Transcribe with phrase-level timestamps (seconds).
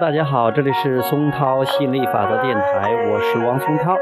[0.00, 3.94] 大家好，这里是松涛吸引力法则电台，我是王松涛。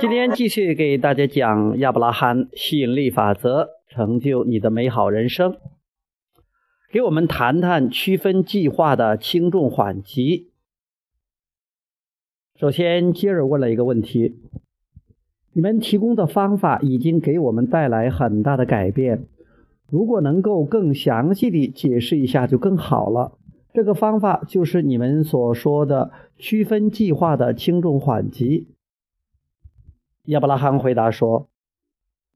[0.00, 5.58] 今天继续给大家讲亚伯拉罕吸引力法则，成就你的美好人生。
[6.90, 10.48] 给我们谈谈区分计划的轻重缓急。
[12.58, 14.36] 首先，吉尔问了一个问题：
[15.52, 19.26] 你们提供的方法已经给我们带来很大的改变，
[19.90, 23.36] 如果能够更详细的解释一下就更好了。
[23.74, 28.68] 这个方法就是你们所说的区分计划的轻重缓急。
[30.26, 31.48] 亚伯拉罕回答说：“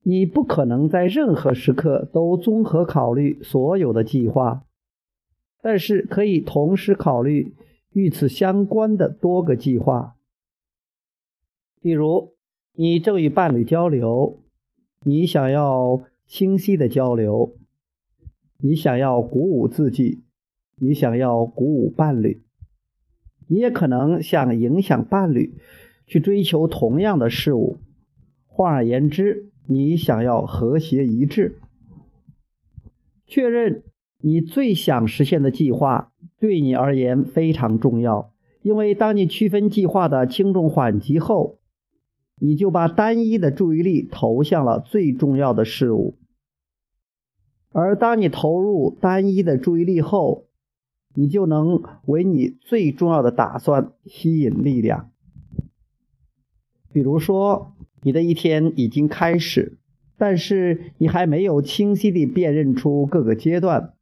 [0.02, 4.64] 你不可能在任何时刻都综合考虑所有的计划，
[5.62, 7.54] 但是可以同时考虑
[7.92, 10.16] 与此相关的多个计划。
[11.80, 12.34] 例如，
[12.74, 14.40] 你正与伴侣交流，
[15.04, 17.54] 你想要清晰的交流，
[18.58, 20.24] 你想要鼓舞自己。”
[20.80, 22.42] 你想要鼓舞伴侣，
[23.48, 25.54] 你也可能想影响伴侣
[26.06, 27.78] 去追求同样的事物。
[28.46, 31.58] 换而言之，你想要和谐一致。
[33.26, 33.82] 确认
[34.20, 38.32] 你最想实现的计划对你而言非常重要，
[38.62, 41.58] 因为当你区分计划的轻重缓急后，
[42.40, 46.16] 你就把单一的注意力投向了最重要的事物。
[47.70, 50.47] 而当你投入单一的注意力后，
[51.18, 55.10] 你就能为你最重要的打算吸引力量。
[56.92, 59.78] 比如说，你的一天已经开始，
[60.16, 63.94] 但是你还没有清晰地辨认出各个阶段。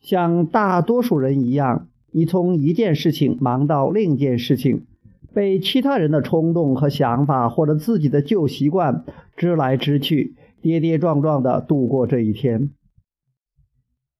[0.00, 4.86] 像大多数人一样，你从一件事情忙到另一件事情，
[5.34, 9.04] 被其他人的冲动和想法或者自己的旧习惯
[9.36, 12.70] 支来支去，跌跌撞撞地度过这一天。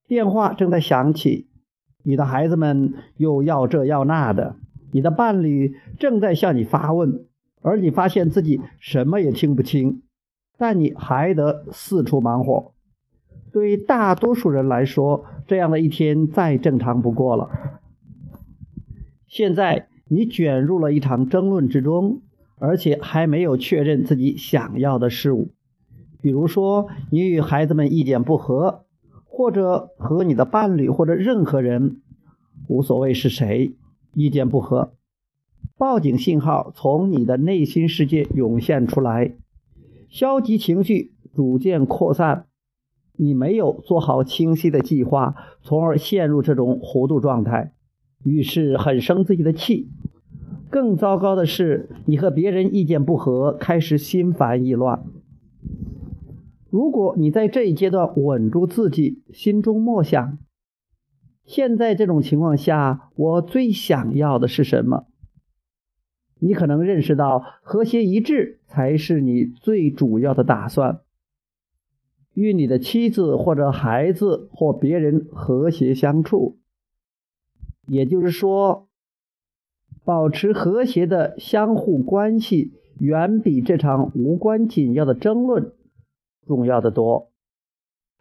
[0.08, 1.46] 电话正在响起。
[2.06, 4.54] 你的孩子们又要这要那的，
[4.92, 7.24] 你的伴侣正在向你发问，
[7.62, 10.02] 而你发现自己什么也听不清，
[10.56, 12.72] 但你还得四处忙活。
[13.52, 17.50] 对大多数人来说，这样的一天再正常不过了。
[19.26, 22.22] 现在你卷入了一场争论之中，
[22.60, 25.50] 而且还没有确认自己想要的事物，
[26.22, 28.85] 比如说你与孩子们意见不合。
[29.36, 32.00] 或者和你的伴侣或者任何人，
[32.68, 33.76] 无所谓是谁，
[34.14, 34.94] 意见不合，
[35.76, 39.36] 报警信号从你的内心世界涌现出来，
[40.08, 42.46] 消极情绪逐渐扩散，
[43.18, 47.74] 你没有做好清晰的计划，从而陷入这种糊涂状态，
[48.24, 49.90] 于是很生自己的气。
[50.70, 55.04] 更糟糕的是，你和别人意见不合，开始心烦意乱。
[56.76, 60.36] 如果你在这一阶段稳住自己，心中默想：
[61.46, 65.06] 现在这种情况下，我最想要的是什么？
[66.38, 71.00] 你可能认识到，和谐一致才是你最主要的打算。
[72.34, 76.58] 与你的妻子或者孩子或别人和谐相处，
[77.86, 78.86] 也就是说，
[80.04, 85.72] 保持和谐的相互关系，远比这场无关紧要的争论。
[86.46, 87.30] 重要的多。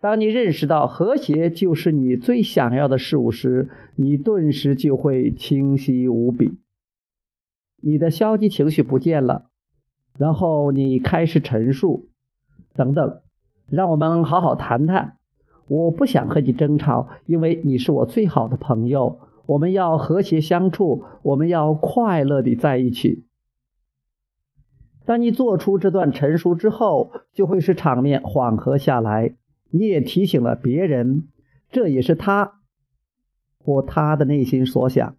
[0.01, 6.57] 当你认识到和谐就是你最想要的事物时，你顿时就会清晰无比。
[7.81, 9.49] 你的消极情绪不见了，
[10.17, 12.09] 然后你开始陈述，
[12.73, 13.19] 等等。
[13.67, 15.17] 让我们好好谈谈。
[15.67, 19.19] 我不想和你争吵，因为你是我最好的朋友。
[19.47, 23.24] 我们要和谐相处，我们要快乐地在一起。
[25.05, 29.35] 当你做出这段陈述之后，就会使场面缓和下来。
[29.69, 31.27] 你也提醒了别人，
[31.69, 32.61] 这也是他
[33.59, 35.15] 或他的内心所想。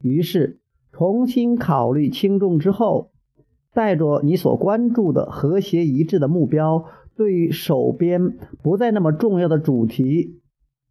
[0.00, 0.60] 于是，
[0.92, 3.10] 重新考虑轻重之后，
[3.74, 10.40] 带着你所关注的和谐一致的目标，对于手边不再那么重要的主题，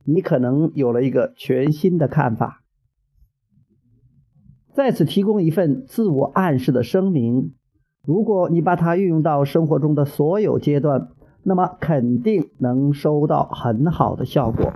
[0.04, 2.64] 你可能有了一个全新的看法。
[4.74, 7.54] 在此提供一份自我暗示的声明。
[8.06, 11.10] 如果你把它运用到生活中的所有阶段，
[11.44, 14.74] 那么肯定能收到很好的效果。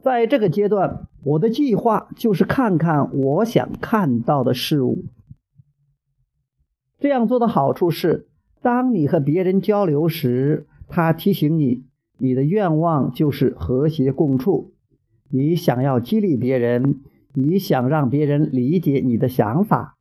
[0.00, 5.04] 在这个阶段，我的计划就是看看我想看到的事物。
[6.98, 8.28] 这样做的好处是，
[8.62, 11.84] 当你和别人交流时，他提醒你，
[12.18, 14.72] 你的愿望就是和谐共处。
[15.30, 17.00] 你想要激励别人，
[17.34, 19.97] 你想让别人理解你的想法。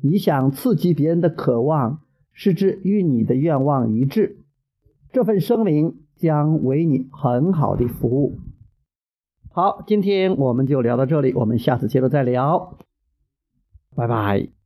[0.00, 2.02] 你想刺激别人的渴望，
[2.32, 4.38] 是指与你的愿望一致，
[5.12, 8.38] 这份声明将为你很好的服务。
[9.50, 12.78] 好，今天我们就聊到这里，我们下次接着再聊，
[13.96, 14.57] 拜拜。